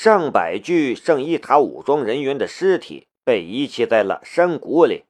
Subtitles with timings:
[0.00, 5.06] 上百具圣伊塔武装人员的尸体被遗弃在了山谷里，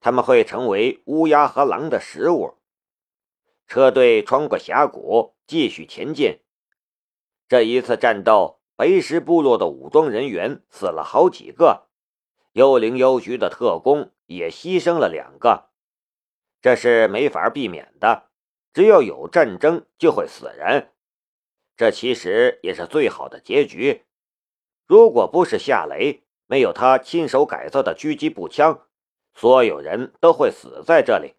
[0.00, 2.56] 他们会成为乌鸦和狼的食物。
[3.68, 6.40] 车队穿过峡谷，继续前进。
[7.46, 11.86] 这一次战斗，白石部落的武装人员死了好几个，
[12.54, 15.68] 幽灵幽局的特工也牺牲了两个。
[16.60, 18.28] 这是没法避免的，
[18.74, 20.90] 只要有战争就会死人。
[21.76, 24.02] 这其实也是最好的结局。
[24.86, 28.86] 如果不是夏雷，没有他亲手改造的狙击步枪，
[29.34, 31.34] 所有人都会死在这里，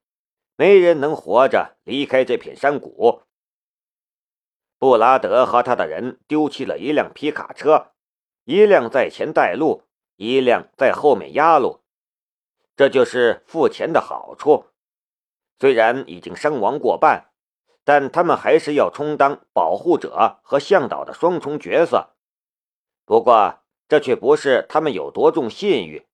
[0.56, 3.22] 没人能活着离开这片山谷。
[4.78, 7.92] 布拉德和他的人丢弃了一辆皮卡车，
[8.44, 9.84] 一辆在前带路，
[10.18, 11.82] 一辆在后面压路。
[12.76, 14.66] 这就是付钱的好处。
[15.60, 17.32] 虽然已经伤亡过半。
[17.88, 22.17] 但他们还是要充当保护者和向导的双重角色。
[23.08, 26.06] 不过，这却不是他们有多重信誉，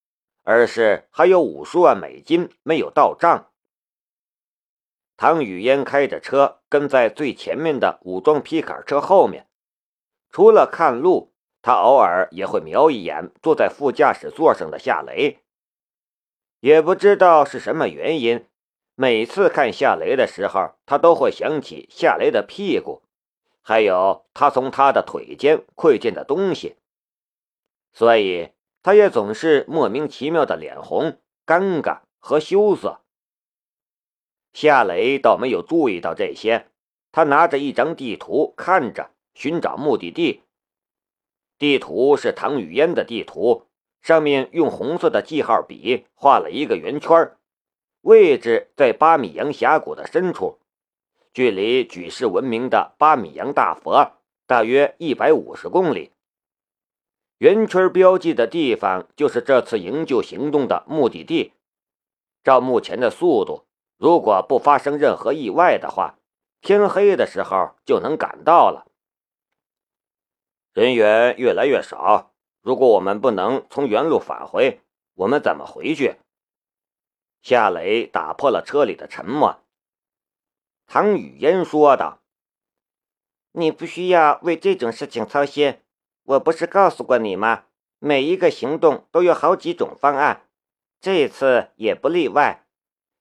[0.44, 3.50] 而是还有五十万美金没有到账。
[5.18, 9.48] 唐雨嫣开着车跟在最前面的武装皮卡车后面，
[10.30, 15.40] 除了看路，他偶尔也会瞄一眼坐在副驾驶座上的夏雷。
[16.60, 18.46] 也不知道是什么原因。
[18.94, 23.02] 每次看夏雷的时候，他都会想起夏雷的屁股，
[23.64, 26.76] 还有他从他的腿间窥见的东西，
[27.94, 28.50] 所以
[28.82, 33.02] 他也总是莫名其妙的脸红、尴尬和羞涩。
[34.52, 36.68] 夏雷倒没有注意到这些，
[37.12, 40.42] 他拿着一张地图看着，寻找目的地。
[41.58, 43.68] 地图是唐雨嫣的地图，
[44.02, 47.32] 上面用红色的记号笔画了一个圆圈。
[48.02, 50.60] 位置在巴米扬峡谷的深处，
[51.34, 54.12] 距离举世闻名的巴米扬大佛
[54.46, 56.12] 大约一百五十公里。
[57.38, 61.54] 圆圈标记的地方就是这次营救行动的目的地。
[62.44, 63.66] 照目前的速度，
[63.98, 66.20] 如果不发生任何意外的话，
[66.62, 68.88] 天黑的时候就能赶到了。
[70.74, 74.82] 人员越来越少，如果我们不能从原路返回，
[75.16, 76.16] 我们怎么回去？
[77.42, 79.60] 夏雷打破了车里的沉默。
[80.88, 82.22] 唐雨嫣说道
[83.52, 85.80] ：“你不需要为这种事情操心，
[86.24, 87.66] 我不是告诉过你吗？
[88.00, 90.48] 每一个行动都有好几种方案，
[91.00, 92.66] 这次也不例外。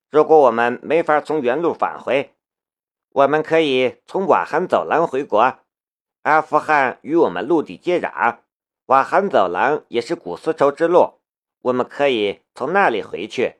[0.09, 2.35] 如果我们没法从原路返回，
[3.09, 5.59] 我们可以从瓦罕走廊回国。
[6.23, 8.39] 阿富汗与我们陆地接壤，
[8.85, 11.19] 瓦罕走廊也是古丝绸之路，
[11.61, 13.55] 我们可以从那里回去。”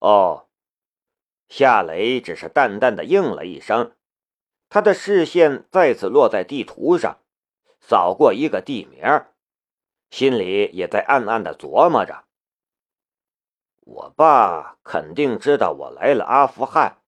[0.00, 0.46] 哦，
[1.48, 3.94] 夏雷只是淡淡的应了一声，
[4.70, 7.18] 他的视线再次落在地图上，
[7.80, 9.24] 扫过一个地名，
[10.10, 12.24] 心里也在暗暗的琢磨着：
[13.80, 17.02] 我爸肯定知道我来了阿富汗，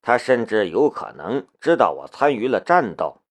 [0.00, 3.22] 他甚至有可能知道我参与了战斗，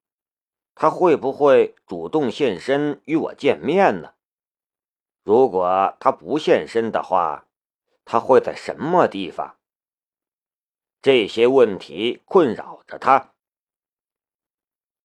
[0.76, 4.14] 他会不会主动现身与我见面呢？
[5.24, 7.46] 如果他不现身的话。
[8.06, 9.56] 他会在什么地方？
[11.02, 13.33] 这些问题困扰着他。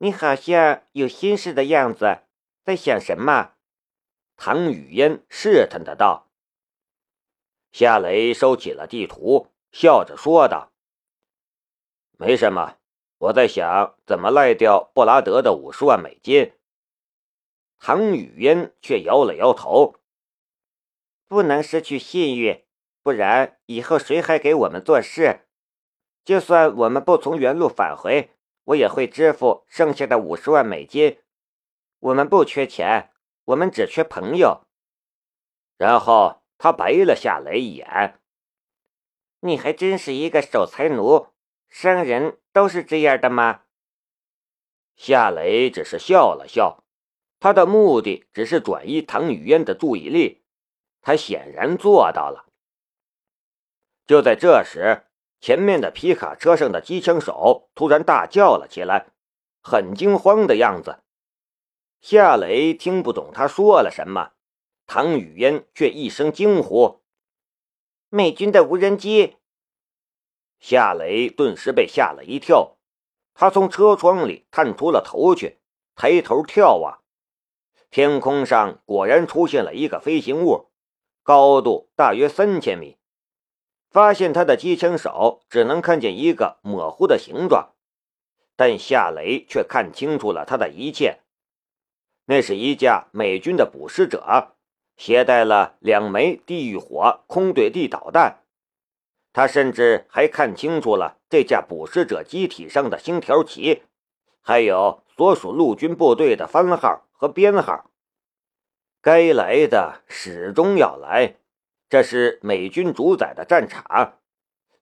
[0.00, 2.20] 你好像有心事的样子，
[2.62, 3.54] 在想什么？
[4.36, 6.30] 唐雨嫣试探的道。
[7.72, 10.72] 夏雷收起了地图，笑着说道
[12.16, 12.78] ：“没什么，
[13.18, 16.52] 我在想怎么赖掉布拉德的五十万美金。”
[17.80, 19.96] 唐雨嫣却摇了摇头
[21.26, 22.64] ：“不能失去信誉。”
[23.02, 25.46] 不然以后谁还给我们做事？
[26.24, 28.30] 就算我们不从原路返回，
[28.68, 31.18] 我也会支付剩下的五十万美金。
[32.00, 33.10] 我们不缺钱，
[33.44, 34.66] 我们只缺朋友。
[35.76, 38.20] 然后他白了夏雷一眼
[39.40, 41.28] ：“你还真是一个守财奴，
[41.68, 43.62] 商人都是这样的吗？”
[44.96, 46.84] 夏雷只是笑了笑，
[47.40, 50.42] 他的目的只是转移唐雨嫣的注意力，
[51.00, 52.52] 他显然做到了。
[54.06, 55.06] 就在这时，
[55.40, 59.12] 前面的皮卡车上的机枪手突然大叫了起来，
[59.62, 60.98] 很惊慌的样子。
[62.00, 64.32] 夏雷听不懂他说了什么，
[64.86, 67.02] 唐雨嫣却一声惊呼
[68.10, 69.36] ：“美军的无人机！”
[70.60, 72.76] 夏雷顿时被吓了一跳，
[73.34, 75.58] 他从车窗里探出了头去，
[75.94, 77.00] 抬头眺望，
[77.90, 80.70] 天空上果然出现了一个飞行物，
[81.22, 82.96] 高度大约三千米。
[83.90, 87.70] 发现他的机枪手只能看见一个模糊的形状，
[88.56, 91.20] 但夏雷却看清楚了他的一切。
[92.26, 94.56] 那是一架美军的捕食者，
[94.96, 98.44] 携带了两枚地狱火空对地导弹。
[99.32, 103.82] 他甚至还看清楚了这架捕食者机体上的星条旗，
[104.42, 107.90] 还有所属陆军部队的番号和编号。
[109.00, 111.36] 该来的始终要来，
[111.88, 114.18] 这是美军主宰的战场。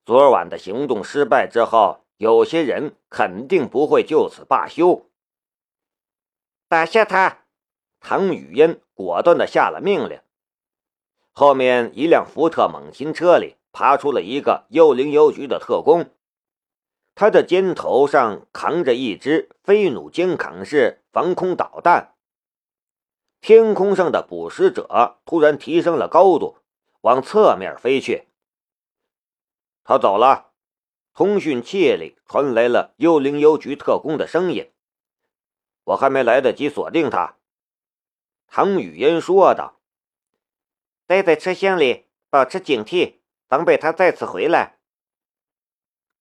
[0.05, 5.09] 昨晚的行动失败之后，有些人肯定不会就此罢休。
[6.67, 7.45] 打下他！
[7.99, 10.19] 唐雨嫣果断地下了命令。
[11.31, 16.09] 后面一辆福特猛禽车里爬出了一个幽灵邮局的特工，
[17.15, 22.15] 他的肩头上扛着一支飞弩肩扛式防空导弹。
[23.39, 26.57] 天空上的捕食者突然提升了高度，
[27.01, 28.27] 往侧面飞去。
[29.83, 30.51] 他走了，
[31.13, 34.71] 通讯器里传来了幽灵邮局特工的声音。
[35.85, 37.37] 我还没来得及锁定他，
[38.47, 39.79] 唐雨嫣说道
[41.07, 44.79] ：“待在车厢里，保持警惕，防备他再次回来。”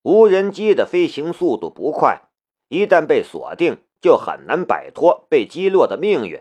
[0.03, 2.29] 无人机的飞行速度不快，
[2.69, 6.41] 一旦被锁定，就很难摆脱被击落的命运。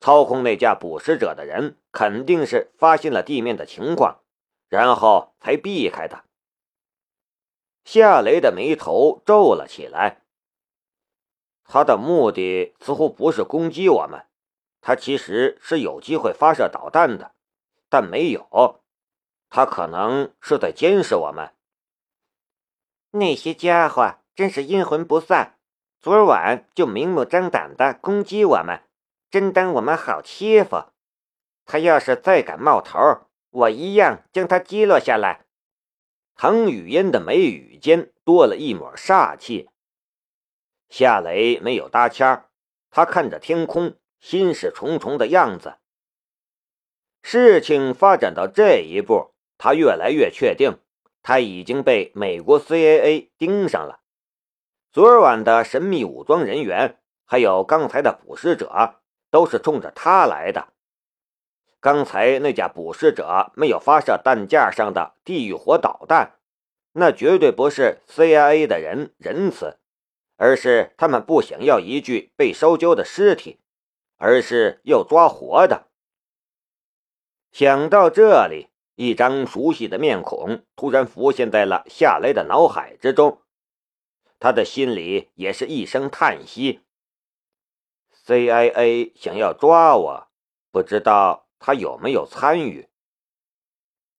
[0.00, 4.20] 操控那架捕食者的人肯定是发现了地面的情况，
[4.68, 6.22] 然后才避开的。
[7.84, 10.22] 夏雷的眉头皱了起来。
[11.64, 14.26] 他的目的似乎不是攻击我们，
[14.80, 17.32] 他其实是有机会发射导弹的，
[17.88, 18.80] 但没有。
[19.50, 21.52] 他可能是在监视我们。
[23.10, 25.58] 那些家伙真是阴魂不散，
[25.98, 28.84] 昨晚就明目张胆的攻击我们，
[29.28, 30.84] 真当我们好欺负。
[31.68, 32.98] 他要是再敢冒头，
[33.50, 35.44] 我一样将他击落下来。
[36.34, 39.68] 唐雨嫣的眉宇间多了一抹煞气。
[40.88, 42.46] 夏雷没有搭腔，
[42.90, 45.76] 他看着天空，心事重重的样子。
[47.22, 50.78] 事情发展到这一步，他越来越确定，
[51.22, 54.00] 他已经被美国 CIA 盯上了。
[54.90, 60.72] 昨晚的神秘武装人员，还有刚才的捕食者，都是冲着他来的。
[61.80, 66.38] 刚才那架捕食者没有发射弹架上的地狱火导弹，
[66.92, 69.78] 那绝对不是 CIA 的人仁慈。
[70.40, 73.58] 而是他们不想要一具被烧焦的尸体，
[74.18, 75.88] 而是要抓活的。
[77.50, 83.42] 想到这里，一张熟悉的面孔突然浮现在了夏雷的脑海之中，
[84.38, 86.82] 他的心里也是一声叹息。
[88.24, 90.28] CIA 想要抓我，
[90.70, 92.88] 不知道他有没有参与。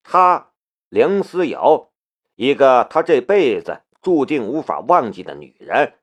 [0.03, 0.51] 他
[0.89, 1.91] 梁思瑶，
[2.35, 5.93] 一个他这辈子注定无法忘记的女人。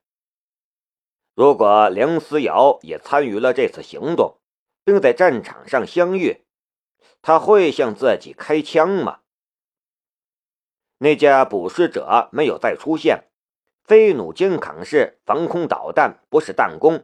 [1.33, 4.39] 如果梁思瑶也参与了这次行动，
[4.83, 6.45] 并在战场上相遇，
[7.21, 9.19] 他会向自己开枪吗？
[10.99, 13.25] 那架捕食者没有再出现，
[13.83, 17.03] 飞弩肩扛式防空导弹不是弹弓，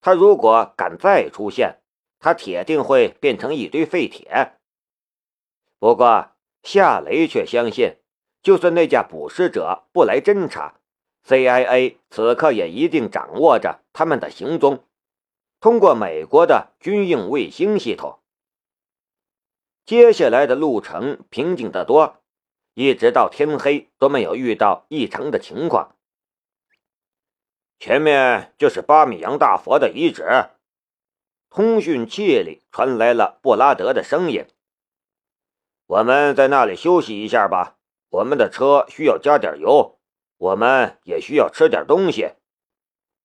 [0.00, 1.82] 他如果敢再出现，
[2.18, 4.54] 他铁定会变成一堆废铁。
[5.78, 6.32] 不过
[6.62, 7.96] 夏雷却相信，
[8.42, 10.74] 就算那架捕食者不来侦察。
[11.26, 14.84] CIA 此刻也一定掌握着他们的行踪，
[15.60, 18.18] 通过美国的军用卫星系统。
[19.84, 22.22] 接下来的路程平静得多，
[22.74, 25.96] 一直到天黑都没有遇到异常的情况。
[27.78, 30.24] 前面就是巴米扬大佛的遗址，
[31.50, 34.46] 通讯器里传来了布拉德的声音
[35.86, 37.76] ：“我们在那里休息一下吧，
[38.10, 39.96] 我们的车需要加点油。”
[40.38, 42.34] 我们也需要吃点东西。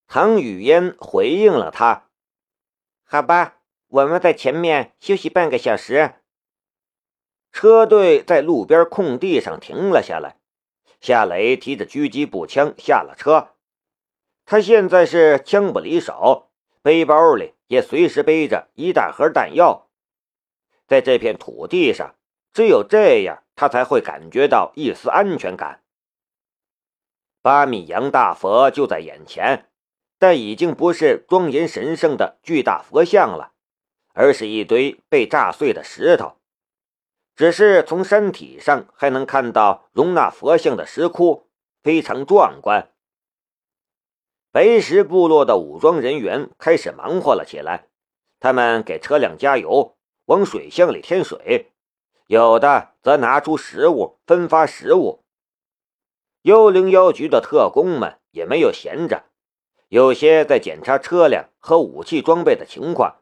[0.08, 2.10] 唐雨嫣回应了他
[3.06, 6.16] ：“好吧，我们在前面休息半个小时。”
[7.54, 10.38] 车队在路边空地上停了下来。
[11.00, 13.50] 夏雷提着狙击步枪下了车。
[14.44, 16.50] 他现在是枪不离手，
[16.82, 19.90] 背包里也随时背着一大盒弹药。
[20.88, 22.14] 在这片土地上，
[22.54, 25.82] 只有这样，他才会感觉到一丝安全感。
[27.42, 29.72] 八米洋大佛就在眼前，
[30.20, 33.54] 但已经不是庄严神圣的巨大佛像了，
[34.14, 36.38] 而是一堆被炸碎的石头。
[37.36, 41.50] 只是从山体上还能看到容纳佛像的石窟，
[41.82, 42.93] 非常壮观。
[44.54, 47.88] 白石部落的武装人员开始忙活了起来，
[48.40, 51.72] 他们给车辆加油，往水箱里添水，
[52.28, 55.24] 有的则拿出食物分发食物。
[56.44, 59.24] 幽灵妖局的特工们也没有闲着，
[59.88, 63.22] 有些在检查车辆和武器装备的情况，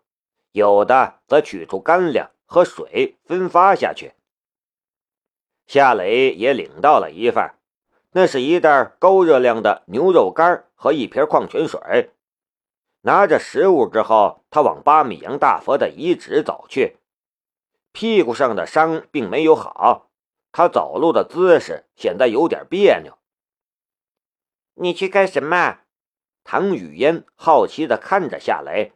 [0.52, 4.12] 有的则取出干粮和水分发下去。
[5.66, 7.52] 夏雷也领到了一份，
[8.12, 12.12] 那是一袋高热量的牛肉干和一瓶矿泉水。
[13.02, 16.98] 拿着食物之后，他往八米阳大佛的遗址走去。
[17.92, 20.12] 屁股上的伤并没有好，
[20.52, 23.18] 他走路的姿势显得有点别扭。
[24.76, 25.80] 你去干什么？
[26.44, 28.94] 唐雨嫣好奇地看着夏雷。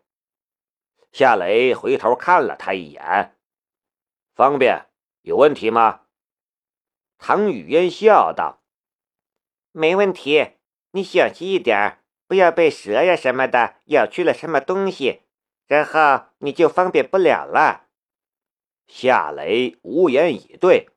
[1.12, 3.38] 夏雷回头看了他一眼
[4.36, 4.88] ：“方便？
[5.22, 6.02] 有问题吗？”
[7.18, 8.62] 唐雨嫣笑道
[9.78, 10.52] ：“没问题，
[10.92, 15.24] 你小心一点，不要被蛇呀什么的咬去了什么东西，
[15.68, 17.88] 然后你就方便不了了。”
[18.88, 20.88] 夏雷无言以对。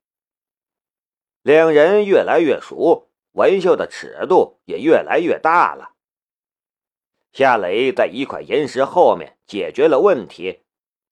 [1.42, 5.96] 两人越来越熟，玩笑的尺度也越来越大了。
[7.32, 10.60] 夏雷在一块岩石后面解决了问题，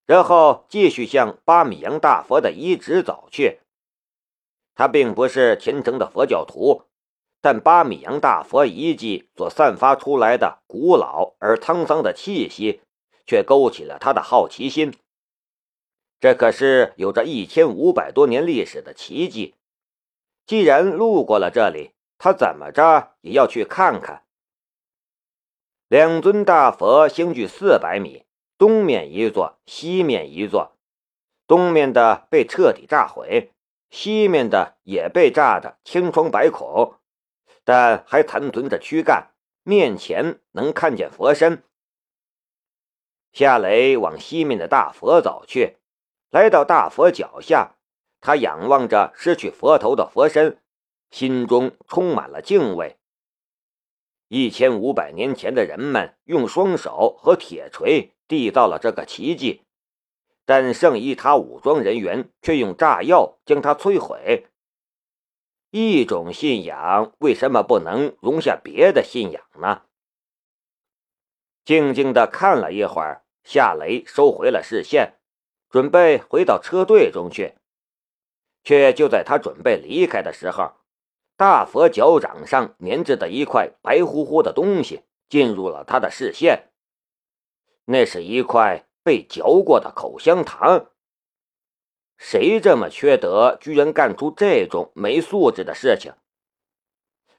[0.04, 3.58] 然后继续向巴米扬大佛的遗址走去。
[4.76, 6.85] 他并不是虔诚的佛教徒，
[7.47, 12.81] 但八米阳大佛遗迹所散发出来的古老而沧桑的气息，
[13.25, 14.93] 却勾起了他的好奇心。
[16.19, 19.55] 这可是有着一千五百多年历史的奇迹，
[20.45, 24.25] 既然路过了这里，他怎么着也要去看看。
[25.87, 28.25] 两尊大佛相距四百米，
[28.59, 30.73] 东面一座，西面一座，
[31.47, 33.53] 东面的被彻底炸毁。
[33.88, 36.95] 西面的也被炸得千疮百孔，
[37.66, 39.32] 但还残存着躯干，
[39.64, 41.64] 面前能看见佛身。
[43.32, 45.78] 夏雷往西面的大佛走去，
[46.30, 47.75] 来到大佛脚下，
[48.20, 50.62] 他仰望着失去佛头的佛身，
[51.11, 52.99] 心中充满了敬畏。
[54.28, 59.62] 一千五百年前的人们用双手和铁锤缔造了这个奇迹。
[60.44, 64.46] 但圣伊塔武装人员却用炸药将它摧毁。
[65.70, 69.82] 一种信仰为什么不能容下别的信仰呢？
[71.64, 75.18] 静静的看了一会儿，夏雷收回了视线，
[75.68, 77.54] 准备回到车队中去。
[78.62, 80.73] 却就在他准备离开的时候，
[81.37, 86.70] 大佛脚掌上粘着的一块白乎乎的东西进入了他的视线。
[87.85, 88.85] 那是一块。
[89.06, 90.90] 被嚼过的口香糖，
[92.16, 96.12] 谁这么缺德，居然干出这种没素质的事情？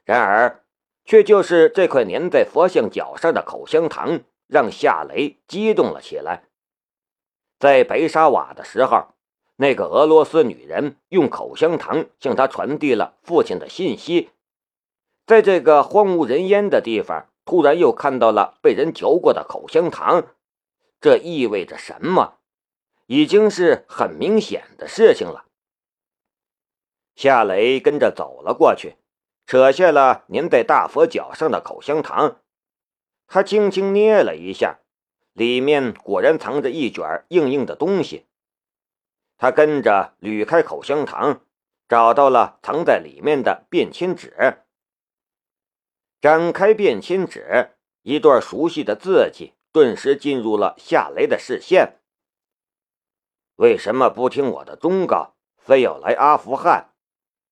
[0.06, 0.64] 然而，
[1.04, 6.44] 却就是这块粘在佛像脚上的口香糖，让夏雷激动了起来。
[7.60, 9.16] 在白沙瓦的时候，
[9.56, 14.30] 那个俄罗斯女人用口香糖向他传递了父亲的信息。
[15.26, 20.28] 在这个荒无人烟的地方，突然又看到了被人嚼过的口香糖。
[21.02, 22.36] 这意味着什么？
[23.08, 25.46] 已经是很明显的事情了。
[27.16, 28.98] 夏雷跟着走了过去，
[29.46, 32.42] 扯下了粘在大佛脚上的口香糖。
[33.28, 34.80] 他轻轻捏了一下，
[35.34, 38.28] 里面果然藏着一卷硬硬的东西。
[39.38, 41.42] 他跟着捋开口香糖，
[41.88, 44.64] 找到了藏在里面的便签纸。
[46.20, 49.54] 展开便签纸，一段熟悉的字迹。
[49.72, 51.97] 顿时进入了夏雷的视线。
[53.58, 56.92] 为什么不听我的忠告，非要来阿富汗？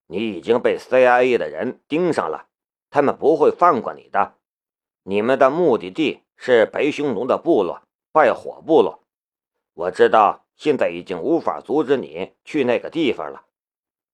[0.05, 2.47] 你已经被 CIA 的人盯上了，
[2.91, 4.35] 他们不会放过你的。
[5.01, 7.81] 你们的目的地是白匈奴的部落
[8.11, 9.03] 拜火部落。
[9.73, 13.45] 我知道现在已经无法阻止你去那个地方了。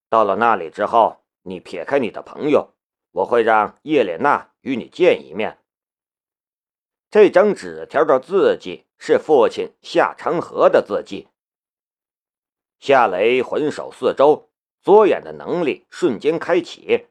[0.07, 2.69] 到了那里之后，你撇开你的朋友，
[3.11, 5.57] 我会让叶莲娜与你见一面。
[7.09, 11.27] 这张纸条的字迹是父亲夏长河的字迹。
[12.81, 14.49] 夏雷环守四周，
[14.81, 17.05] 左眼的能力瞬间开启，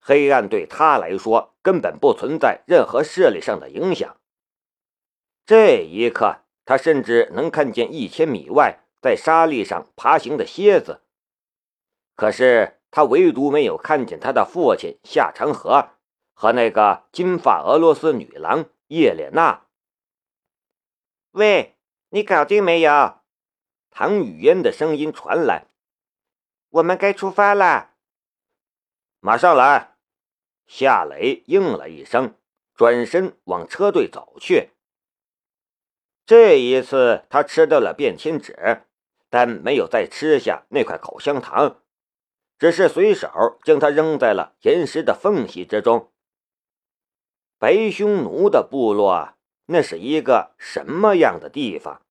[0.00, 4.16] 黑暗对他来说根本不存在任何视力上的影响。
[5.44, 11.02] 这一刻，他甚至能看见一千米外在沙砾上爬行的蝎子，
[12.16, 15.90] 可是他唯独没有看见他的父亲夏长河
[16.32, 18.64] 和那个金发俄罗斯女郎。
[18.88, 19.66] 叶莲娜，
[21.32, 21.74] 喂，
[22.10, 23.18] 你搞定没有？
[23.98, 25.68] 唐雨嫣的声音传来。
[26.68, 27.94] 我们该出发了，
[29.20, 29.96] 马上来。
[30.66, 32.34] 夏雷应了一声，
[32.74, 34.72] 转身往车队走去。
[36.26, 38.82] 这一次，他吃掉了便签纸，
[39.30, 41.80] 但没有再吃下那块口香糖，
[42.58, 46.12] 只是随手将它扔在了岩石的缝隙之中。
[47.58, 52.02] 白匈奴的部落那是一个什么样的地方？